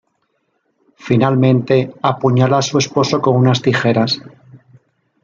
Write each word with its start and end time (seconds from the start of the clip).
Finalmente 1.07 1.75
apuñala 2.11 2.57
a 2.59 2.63
su 2.69 2.75
esposo 2.83 3.21
con 3.23 3.35
unas 3.35 3.61
tijeras. 3.61 4.11